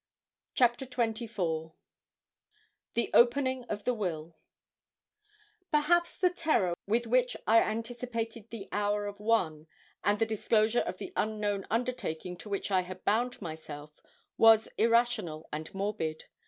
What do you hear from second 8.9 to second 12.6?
of one, and the disclosure of the unknown undertaking to